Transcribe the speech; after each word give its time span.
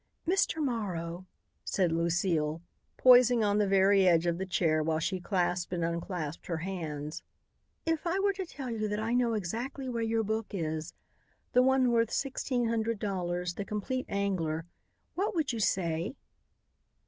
"Mr. 0.27 0.63
Morrow," 0.63 1.27
said 1.63 1.91
Lucile, 1.91 2.63
poising 2.97 3.43
on 3.43 3.59
the 3.59 3.67
very 3.67 4.07
edge 4.07 4.25
of 4.25 4.39
the 4.39 4.47
chair 4.47 4.81
while 4.81 4.97
she 4.97 5.19
clasped 5.19 5.71
and 5.71 5.83
unclasped 5.85 6.47
her 6.47 6.57
hands, 6.57 7.21
"if 7.85 8.07
I 8.07 8.17
were 8.17 8.33
to 8.33 8.45
tell 8.47 8.71
you 8.71 8.87
that 8.87 8.99
I 8.99 9.13
know 9.13 9.35
exactly 9.35 9.87
where 9.87 10.01
your 10.01 10.23
book 10.23 10.55
is, 10.55 10.95
the 11.53 11.61
one 11.61 11.91
worth 11.91 12.09
sixteen 12.09 12.65
hundred 12.67 12.97
dollars; 12.97 13.53
the 13.53 13.63
Compleat 13.63 14.07
Angler, 14.09 14.65
what 15.13 15.35
would 15.35 15.53
you 15.53 15.59
say?" 15.59 16.15